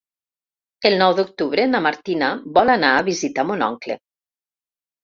El 0.89 0.95
nou 1.01 1.13
d'octubre 1.19 1.67
na 1.75 1.83
Martina 1.89 2.33
vol 2.57 2.77
anar 2.79 2.91
a 2.97 3.07
visitar 3.13 3.47
mon 3.53 3.67
oncle. 3.71 4.01